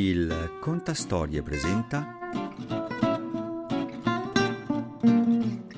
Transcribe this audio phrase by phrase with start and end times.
[0.00, 2.16] Il Contastorie presenta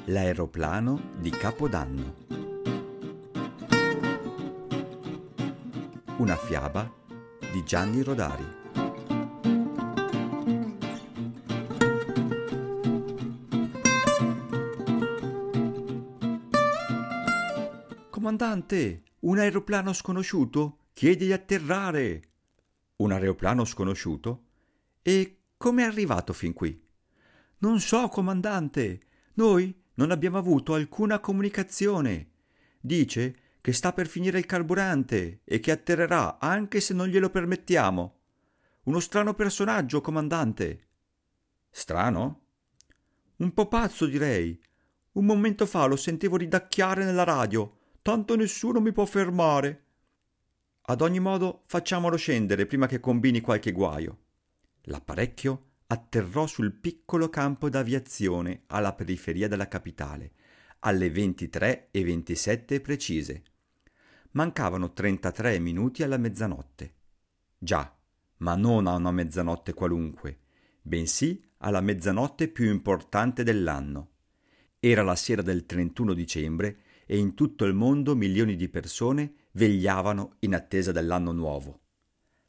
[0.05, 2.15] L'aeroplano di Capodanno.
[6.19, 6.93] Una fiaba
[7.51, 8.45] di Gianni Rodari.
[18.11, 22.30] Comandante, un aeroplano sconosciuto chiede di atterrare.
[23.01, 24.45] Un aeroplano sconosciuto?
[25.01, 26.87] E come è arrivato fin qui?
[27.59, 29.01] Non so, comandante.
[29.35, 32.31] Noi non abbiamo avuto alcuna comunicazione.
[32.79, 38.19] Dice che sta per finire il carburante e che atterrerà anche se non glielo permettiamo.
[38.85, 40.89] Uno strano personaggio, comandante.
[41.71, 42.41] Strano?
[43.37, 44.61] Un po' pazzo, direi.
[45.13, 47.79] Un momento fa lo sentivo ridacchiare nella radio.
[48.03, 49.85] Tanto nessuno mi può fermare.
[50.91, 54.19] Ad ogni modo facciamolo scendere prima che combini qualche guaio.
[54.87, 60.33] L'apparecchio atterrò sul piccolo campo d'aviazione alla periferia della capitale,
[60.81, 63.43] alle 23 e 27 precise.
[64.33, 66.95] Mancavano 33 minuti alla mezzanotte.
[67.57, 67.97] Già,
[68.39, 70.41] ma non a una mezzanotte qualunque,
[70.83, 74.09] bensì alla mezzanotte più importante dell'anno.
[74.81, 80.37] Era la sera del 31 dicembre e in tutto il mondo milioni di persone vegliavano
[80.41, 81.81] in attesa dell'anno nuovo.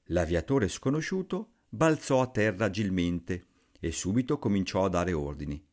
[0.05, 3.45] L'aviatore sconosciuto balzò a terra agilmente
[3.79, 5.63] e subito cominciò a dare ordini.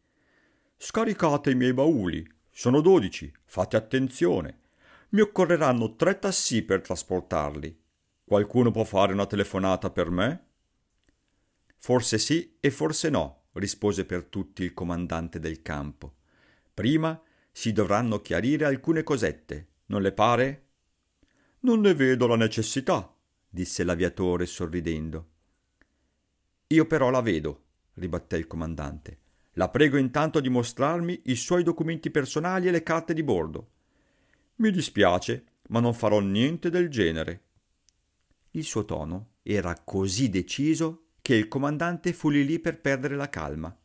[0.77, 2.27] Scaricate i miei bauli.
[2.51, 3.33] Sono dodici.
[3.45, 4.61] Fate attenzione.
[5.11, 7.77] Mi occorreranno tre tassì per trasportarli.
[8.25, 10.47] Qualcuno può fare una telefonata per me?
[11.79, 16.17] Forse sì e forse no, rispose per tutti il comandante del campo.
[16.75, 20.68] Prima si dovranno chiarire alcune cosette, non le pare?
[21.61, 23.13] Non ne vedo la necessità,
[23.49, 25.29] disse l'aviatore sorridendo.
[26.69, 27.65] Io però la vedo,
[27.95, 29.19] ribatté il comandante.
[29.55, 33.71] La prego intanto di mostrarmi i suoi documenti personali e le carte di bordo.
[34.57, 37.43] Mi dispiace, ma non farò niente del genere.
[38.53, 43.29] Il suo tono era così deciso che il comandante fu lì lì per perdere la
[43.29, 43.77] calma.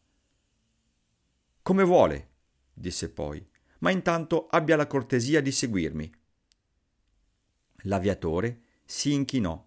[1.62, 2.30] Come vuole,
[2.72, 3.46] disse poi,
[3.80, 6.12] ma intanto abbia la cortesia di seguirmi.
[7.84, 9.62] L'aviatore si inchinò.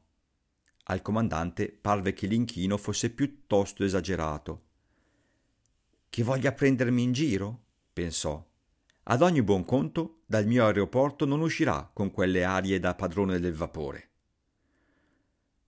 [0.84, 4.64] Al comandante parve che l'inchino fosse piuttosto esagerato.
[6.08, 7.64] Che voglia prendermi in giro?
[7.92, 8.44] pensò.
[9.08, 13.54] Ad ogni buon conto, dal mio aeroporto non uscirà con quelle arie da padrone del
[13.54, 14.10] vapore.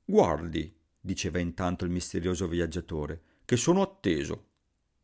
[0.05, 4.47] Guardi, diceva intanto il misterioso viaggiatore, che sono atteso.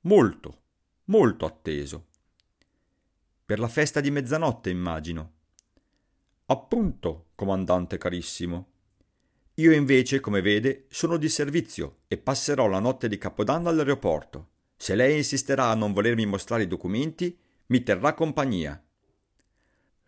[0.03, 0.62] Molto,
[1.05, 2.06] molto atteso.
[3.44, 5.34] Per la festa di mezzanotte, immagino.
[6.47, 8.72] Appunto, comandante carissimo.
[9.55, 14.50] Io invece, come vede, sono di servizio e passerò la notte di Capodanno all'aeroporto.
[14.77, 18.84] Se lei insisterà a non volermi mostrare i documenti, mi terrà compagnia.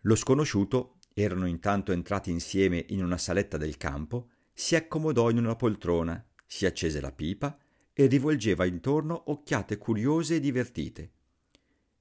[0.01, 5.55] Lo sconosciuto, erano intanto entrati insieme in una saletta del campo, si accomodò in una
[5.55, 7.57] poltrona, si accese la pipa
[7.93, 11.11] e rivolgeva intorno occhiate curiose e divertite.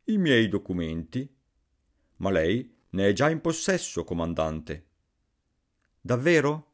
[0.05, 1.35] I miei documenti?
[2.17, 4.87] Ma lei ne è già in possesso, comandante.
[6.01, 6.73] Davvero?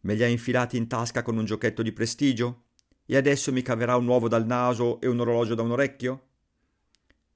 [0.00, 2.64] Me li ha infilati in tasca con un giochetto di prestigio?
[3.04, 6.26] E adesso mi caverà un uovo dal naso e un orologio da un orecchio?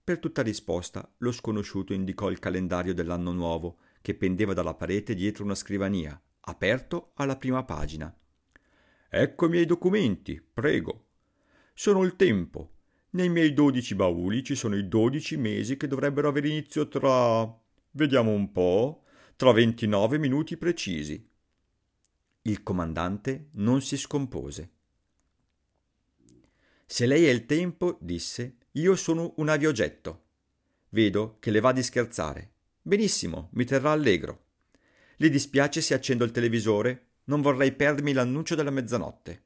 [0.02, 5.44] Per tutta risposta, lo sconosciuto indicò il calendario dell'anno nuovo, che pendeva dalla parete dietro
[5.44, 8.14] una scrivania, aperto alla prima pagina.
[9.10, 11.08] Ecco i miei documenti, prego.
[11.74, 12.70] Sono il tempo.
[13.10, 17.60] Nei miei dodici bauli ci sono i dodici mesi che dovrebbero avere inizio tra.
[17.92, 19.04] Vediamo un po'.
[19.36, 21.28] tra ventinove minuti precisi.
[22.42, 24.70] Il comandante non si scompose.
[26.86, 30.24] Se lei è il tempo, disse, io sono un aviogetto.
[30.90, 32.52] Vedo che le va di scherzare.
[32.82, 34.44] Benissimo, mi terrà allegro.
[35.16, 37.06] Le dispiace se accendo il televisore?
[37.24, 39.42] Non vorrei perdermi l'annuncio della mezzanotte.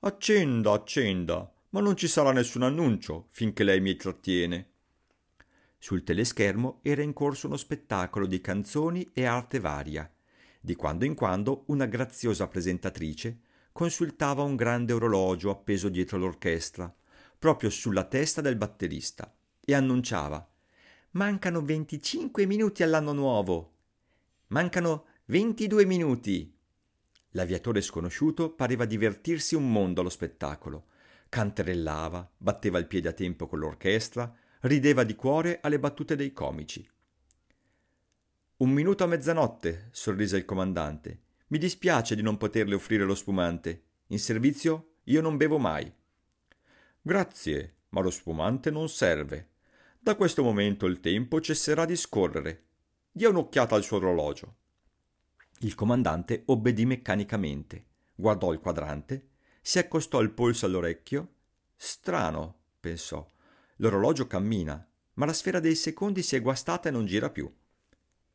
[0.00, 4.71] Accenda, accenda, ma non ci sarà nessun annuncio finché lei mi trattiene.
[5.82, 10.08] Sul teleschermo era in corso uno spettacolo di canzoni e arte varia.
[10.60, 13.40] Di quando in quando una graziosa presentatrice
[13.72, 16.94] consultava un grande orologio appeso dietro l'orchestra,
[17.36, 20.48] proprio sulla testa del batterista, e annunciava
[21.10, 23.72] Mancano 25 minuti all'anno nuovo.
[24.48, 26.56] Mancano 22 minuti.
[27.30, 30.84] L'aviatore sconosciuto pareva divertirsi un mondo allo spettacolo.
[31.28, 34.32] Canterellava, batteva il piede a tempo con l'orchestra,
[34.62, 36.88] rideva di cuore alle battute dei comici.
[38.58, 41.20] Un minuto a mezzanotte, sorrise il comandante.
[41.48, 43.82] Mi dispiace di non poterle offrire lo spumante.
[44.08, 45.92] In servizio io non bevo mai.
[47.00, 49.50] Grazie, ma lo spumante non serve.
[49.98, 52.66] Da questo momento il tempo cesserà di scorrere.
[53.10, 54.56] Dia un'occhiata al suo orologio.
[55.60, 59.30] Il comandante obbedì meccanicamente, guardò il quadrante,
[59.60, 61.34] si accostò il polso all'orecchio.
[61.76, 63.28] Strano, pensò.
[63.82, 67.52] L'orologio cammina, ma la sfera dei secondi si è guastata e non gira più.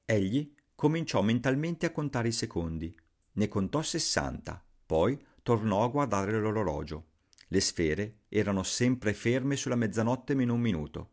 [0.03, 2.93] Egli cominciò mentalmente a contare i secondi.
[3.31, 7.05] Ne contò sessanta, poi tornò a guardare l'orologio.
[7.47, 11.11] Le sfere erano sempre ferme sulla mezzanotte meno un minuto.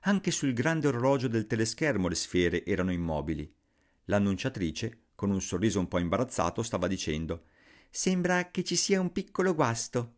[0.00, 3.50] Anche sul grande orologio del teleschermo le sfere erano immobili.
[4.04, 7.44] L'annunciatrice, con un sorriso un po' imbarazzato, stava dicendo
[7.88, 10.15] Sembra che ci sia un piccolo guasto.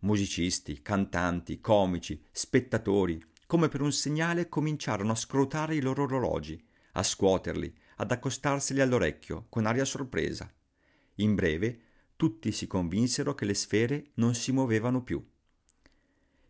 [0.00, 6.62] Musicisti, cantanti, comici, spettatori, come per un segnale, cominciarono a scrutare i loro orologi,
[6.92, 10.50] a scuoterli, ad accostarseli all'orecchio, con aria sorpresa.
[11.16, 11.80] In breve,
[12.16, 15.22] tutti si convinsero che le sfere non si muovevano più.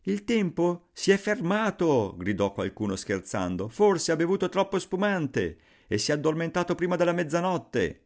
[0.03, 3.69] Il tempo si è fermato, gridò qualcuno scherzando.
[3.69, 8.05] Forse ha bevuto troppo spumante e si è addormentato prima della mezzanotte.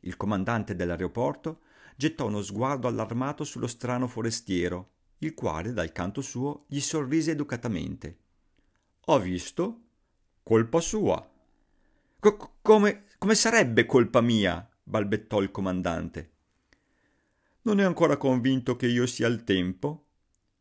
[0.00, 1.60] Il comandante dell'aeroporto
[1.98, 8.18] gettò uno sguardo allarmato sullo strano forestiero, il quale dal canto suo gli sorrise educatamente.
[9.06, 9.80] Ho visto?
[10.44, 11.28] Colpa sua.
[12.20, 14.64] Co- come, come sarebbe colpa mia?
[14.80, 16.30] balbettò il comandante.
[17.62, 20.06] Non è ancora convinto che io sia il tempo?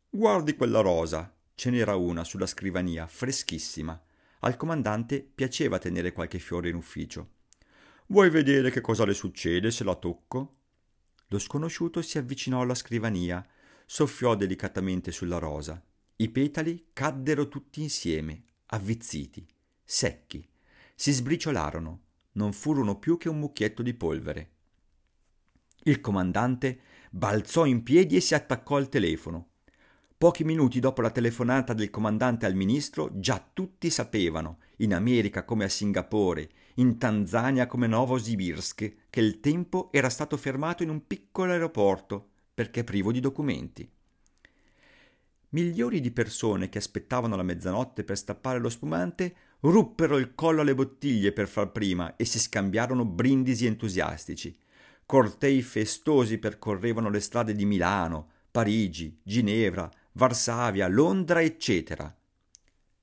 [0.09, 1.31] Guardi quella rosa.
[1.53, 4.01] Ce n'era una sulla scrivania, freschissima.
[4.39, 7.33] Al comandante piaceva tenere qualche fiore in ufficio.
[8.07, 10.56] Vuoi vedere che cosa le succede se la tocco?
[11.27, 13.45] Lo sconosciuto si avvicinò alla scrivania,
[13.85, 15.81] soffiò delicatamente sulla rosa.
[16.17, 19.45] I petali caddero tutti insieme, avvizziti,
[19.83, 20.47] secchi.
[20.95, 22.01] Si sbriciolarono,
[22.33, 24.51] non furono più che un mucchietto di polvere.
[25.83, 26.79] Il comandante
[27.11, 29.49] balzò in piedi e si attaccò al telefono.
[30.19, 35.65] Pochi minuti dopo la telefonata del comandante al ministro, già tutti sapevano, in America come
[35.65, 41.51] a Singapore, in Tanzania come Novosibirsk, che il tempo era stato fermato in un piccolo
[41.51, 43.87] aeroporto perché privo di documenti.
[45.49, 50.73] Milioni di persone che aspettavano la mezzanotte per stappare lo spumante ruppero il collo alle
[50.73, 54.57] bottiglie per far prima e si scambiarono brindisi entusiastici.
[55.05, 59.87] Cortei festosi percorrevano le strade di Milano, Parigi, Ginevra,
[60.17, 62.11] Varsavia, Londra, eccetera.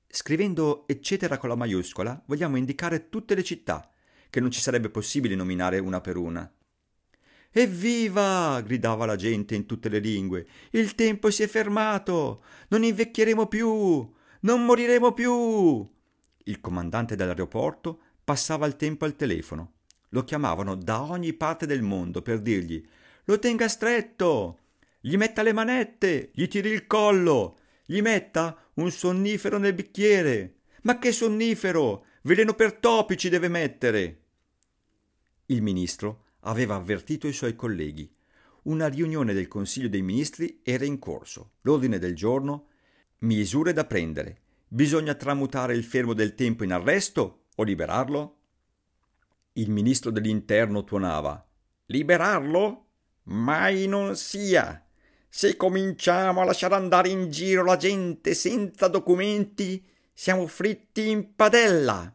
[0.05, 3.89] Scrivendo eccetera con la maiuscola vogliamo indicare tutte le città,
[4.29, 6.53] che non ci sarebbe possibile nominare una per una.
[7.51, 8.59] Evviva!
[8.59, 10.45] gridava la gente in tutte le lingue.
[10.71, 12.43] Il tempo si è fermato!
[12.67, 14.13] Non invecchieremo più!
[14.41, 15.89] Non moriremo più!
[16.43, 19.75] Il comandante dell'aeroporto passava il tempo al telefono.
[20.09, 22.85] Lo chiamavano da ogni parte del mondo per dirgli
[23.23, 24.59] Lo tenga stretto!
[25.05, 26.31] Gli metta le manette!
[26.33, 27.59] Gli tiri il collo!
[27.85, 30.61] Gli metta un sonnifero nel bicchiere.
[30.81, 32.05] Ma che sonnifero?
[32.23, 34.23] Veleno per topi ci deve mettere.
[35.45, 38.11] Il ministro aveva avvertito i suoi colleghi.
[38.63, 41.51] Una riunione del Consiglio dei Ministri era in corso.
[41.61, 42.69] L'ordine del giorno
[43.19, 44.41] misure da prendere.
[44.67, 48.37] Bisogna tramutare il fermo del tempo in arresto o liberarlo?
[49.53, 51.47] Il ministro dell'interno tuonava.
[51.85, 52.87] Liberarlo?
[53.25, 54.79] Mai non sia.
[55.37, 62.09] Se cominciamo a lasciare andare in giro la gente senza documenti, siamo fritti in padella.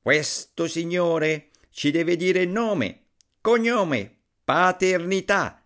[0.00, 3.08] Questo signore ci deve dire nome,
[3.42, 5.62] cognome, paternità,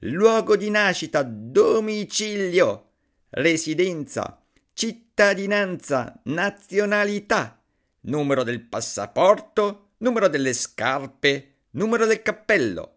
[0.00, 2.90] luogo di nascita, domicilio,
[3.30, 4.38] residenza,
[4.74, 7.62] cittadinanza, nazionalità,
[8.00, 12.95] numero del passaporto, numero delle scarpe, numero del cappello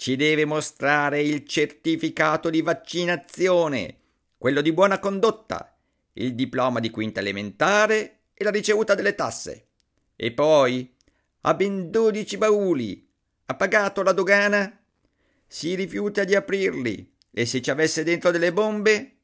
[0.00, 3.98] ci deve mostrare il certificato di vaccinazione,
[4.38, 5.76] quello di buona condotta,
[6.14, 9.66] il diploma di quinta elementare e la ricevuta delle tasse.
[10.16, 10.90] E poi
[11.42, 13.06] ha ben dodici bauli.
[13.44, 14.74] Ha pagato la dogana?
[15.46, 17.16] Si rifiuta di aprirli.
[17.30, 19.16] E se ci avesse dentro delle bombe?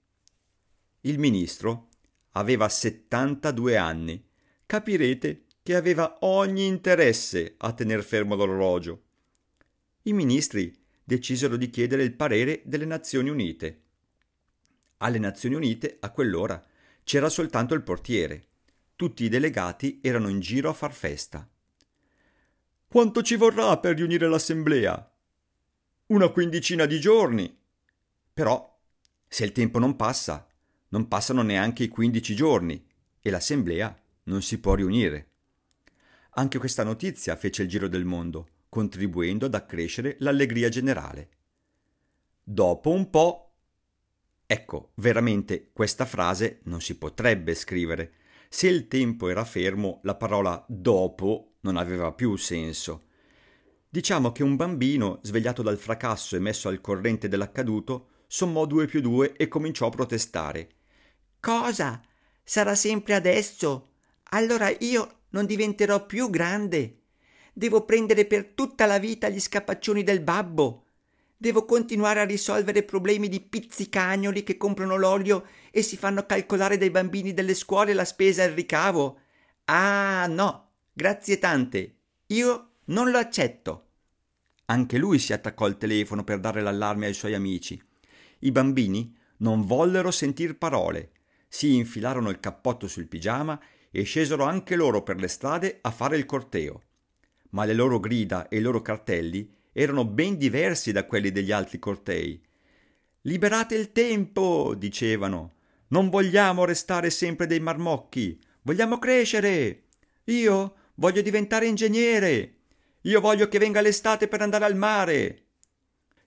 [1.01, 1.89] Il ministro
[2.33, 4.23] aveva 72 anni.
[4.67, 9.05] Capirete che aveva ogni interesse a tener fermo l'orologio
[10.07, 10.73] i ministri
[11.03, 13.83] decisero di chiedere il parere delle Nazioni Unite.
[14.99, 16.65] Alle Nazioni Unite, a quell'ora,
[17.03, 18.47] c'era soltanto il portiere.
[18.95, 21.49] Tutti i delegati erano in giro a far festa.
[22.87, 25.13] Quanto ci vorrà per riunire l'assemblea?
[26.07, 27.59] Una quindicina di giorni.
[28.33, 28.81] Però,
[29.27, 30.47] se il tempo non passa,
[30.91, 32.87] non passano neanche i quindici giorni
[33.21, 33.95] e l'assemblea
[34.25, 35.31] non si può riunire.
[36.31, 41.31] Anche questa notizia fece il giro del mondo contribuendo ad accrescere l'allegria generale.
[42.43, 43.55] dopo un po'.
[44.45, 48.13] Ecco, veramente questa frase non si potrebbe scrivere.
[48.51, 53.07] Se il tempo era fermo, la parola dopo non aveva più senso.
[53.89, 59.01] Diciamo che un bambino, svegliato dal fracasso e messo al corrente dell'accaduto, sommò due più
[59.01, 60.69] due e cominciò a protestare.
[61.41, 62.03] Cosa?
[62.45, 63.93] Sarà sempre adesso?
[64.31, 67.01] Allora io non diventerò più grande.
[67.59, 70.85] Devo prendere per tutta la vita gli scapaccioni del babbo.
[71.39, 76.91] Devo continuare a risolvere problemi di pizzicagnoli che comprano l'olio e si fanno calcolare dai
[76.91, 79.21] bambini delle scuole la spesa e il ricavo.
[79.65, 81.95] Ah, no, grazie tante.
[82.27, 83.87] Io non lo accetto.
[84.67, 87.83] Anche lui si attaccò al telefono per dare l'allarme ai suoi amici.
[88.41, 91.13] I bambini non vollero sentir parole,
[91.49, 93.59] si infilarono il cappotto sul pigiama
[93.91, 96.83] e scesero anche loro per le strade a fare il corteo.
[97.51, 101.79] Ma le loro grida e i loro cartelli erano ben diversi da quelli degli altri
[101.79, 102.43] cortei.
[103.23, 105.55] Liberate il tempo, dicevano.
[105.89, 109.85] Non vogliamo restare sempre dei marmocchi, vogliamo crescere.
[110.25, 112.55] Io voglio diventare ingegnere.
[113.03, 115.43] Io voglio che venga l'estate per andare al mare.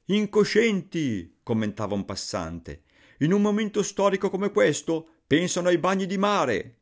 [0.05, 2.83] Incoscienti, commentava un passante.
[3.19, 6.77] In un momento storico come questo pensano ai bagni di mare.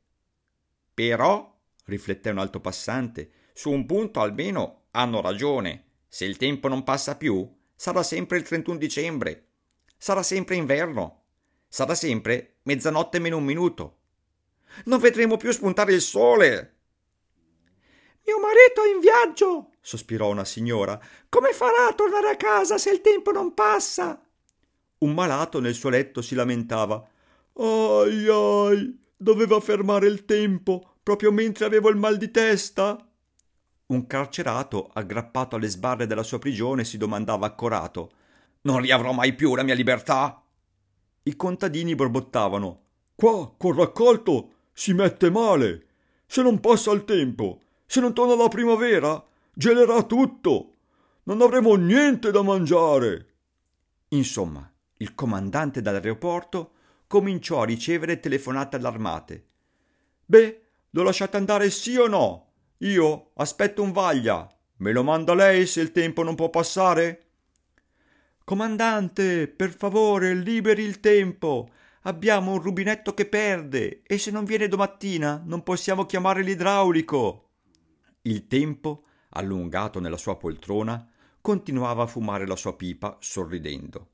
[0.94, 5.85] Però, rifletté un altro passante, su un punto almeno hanno ragione.
[6.07, 9.47] Se il tempo non passa più, sarà sempre il 31 dicembre.
[9.97, 11.23] Sarà sempre inverno.
[11.67, 13.97] Sarà sempre mezzanotte meno un minuto.
[14.85, 16.75] Non vedremo più spuntare il sole.
[18.27, 21.01] Mio marito è in viaggio, sospirò una signora.
[21.27, 24.23] Come farà a tornare a casa se il tempo non passa?
[24.99, 27.03] Un malato nel suo letto si lamentava.
[27.53, 33.01] Ai ai, doveva fermare il tempo proprio mentre avevo il mal di testa.
[33.89, 38.12] Un carcerato, aggrappato alle sbarre della sua prigione, si domandava accorato:
[38.63, 40.44] Non riavrò mai più la mia libertà?
[41.24, 42.82] I contadini borbottavano:
[43.15, 45.86] Qua, col raccolto, si mette male.
[46.25, 50.74] Se non passa il tempo, se non torna la primavera, gelerà tutto.
[51.24, 53.36] Non avremo niente da mangiare.
[54.10, 56.72] Insomma, il comandante dell'aeroporto
[57.08, 59.46] cominciò a ricevere telefonate allarmate.
[60.25, 62.47] Beh, lo lasciate andare sì o no?
[62.81, 64.48] Io aspetto un vaglia.
[64.77, 67.24] Me lo manda lei se il tempo non può passare?
[68.43, 71.72] Comandante, per favore, liberi il tempo.
[72.03, 77.50] Abbiamo un rubinetto che perde e se non viene domattina non possiamo chiamare l'idraulico.
[78.22, 81.10] Il tempo, allungato nella sua poltrona,
[81.41, 84.10] continuava a fumare la sua pipa sorridendo.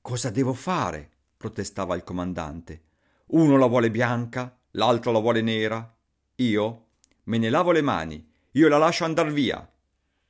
[0.00, 1.10] Cosa devo fare?
[1.36, 2.82] protestava il comandante.
[3.26, 5.94] Uno la vuole bianca, l'altro la vuole nera.
[6.36, 6.84] Io
[7.24, 9.68] me ne lavo le mani, io la lascio andar via.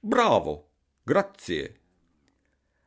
[0.00, 0.70] Bravo,
[1.02, 1.80] grazie.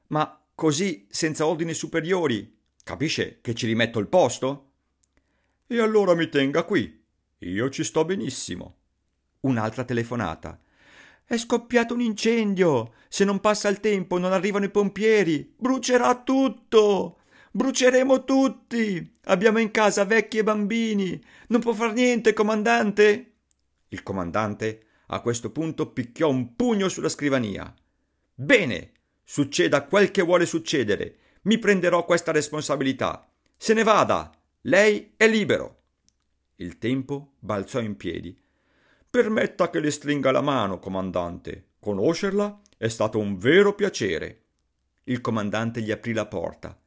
[0.08, 4.72] Ma così, senza ordini superiori, capisce che ci rimetto il posto?
[5.68, 7.04] E allora mi tenga qui.
[7.40, 8.76] Io ci sto benissimo.
[9.42, 10.60] Un'altra telefonata.
[11.24, 12.94] È scoppiato un incendio.
[13.10, 15.54] Se non passa il tempo, non arrivano i pompieri.
[15.58, 17.20] Brucerà tutto.
[17.52, 19.14] Bruceremo tutti.
[19.26, 21.22] Abbiamo in casa vecchi e bambini.
[21.48, 23.37] Non può far niente, comandante.
[23.90, 27.74] Il comandante a questo punto picchiò un pugno sulla scrivania.
[28.34, 28.92] Bene,
[29.24, 31.18] succeda quel che vuole succedere.
[31.44, 33.30] Mi prenderò questa responsabilità.
[33.56, 34.32] Se ne vada.
[34.62, 35.82] Lei è libero.
[36.56, 38.38] Il tempo balzò in piedi
[39.10, 41.70] Permetta che le stringa la mano, comandante.
[41.80, 44.44] Conoscerla è stato un vero piacere.
[45.06, 46.78] Il comandante gli aprì la porta.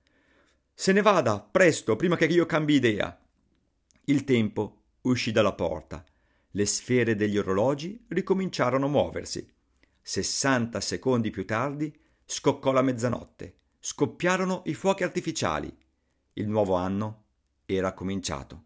[0.75, 3.19] Se ne vada, presto, prima che io cambi idea.
[4.05, 6.05] Il tempo uscì dalla porta.
[6.53, 9.49] Le sfere degli orologi ricominciarono a muoversi.
[10.03, 13.59] Sessanta secondi più tardi scoccò la mezzanotte.
[13.79, 15.75] Scoppiarono i fuochi artificiali.
[16.33, 17.25] Il nuovo anno
[17.67, 18.65] era cominciato.